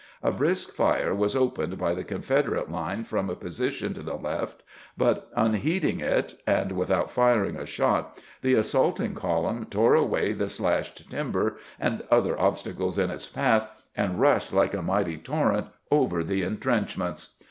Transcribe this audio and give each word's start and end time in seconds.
A 0.23 0.31
brisk 0.31 0.71
fire 0.71 1.13
was 1.13 1.35
opened 1.35 1.77
by 1.77 1.93
the 1.93 2.03
Confederate 2.03 2.71
line 2.71 3.03
from 3.03 3.29
a 3.29 3.35
position 3.35 3.93
to 3.93 4.01
the 4.01 4.15
left, 4.15 4.63
but, 4.97 5.29
unheeding 5.35 5.99
it, 5.99 6.41
and 6.47 6.71
without 6.71 7.11
firing 7.11 7.55
a 7.55 7.67
shot, 7.67 8.17
the 8.41 8.55
assaulting 8.55 9.13
column 9.13 9.67
tore 9.69 9.93
away 9.93 10.33
the 10.33 10.47
slashed 10.49 11.11
timber 11.11 11.57
and 11.79 12.01
other 12.09 12.35
obstacles 12.41 12.97
in" 12.97 13.11
its 13.11 13.27
path, 13.27 13.67
and 13.95 14.19
rushed 14.19 14.51
like 14.51 14.73
a 14.73 14.81
mighty 14.81 15.17
torrent 15.19 15.67
over 15.91 16.23
the 16.23 16.41
intrenchments. 16.41 17.35